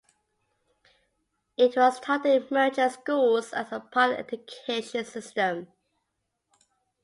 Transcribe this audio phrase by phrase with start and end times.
[1.57, 5.67] It was taught in merchant schools as part of the education system.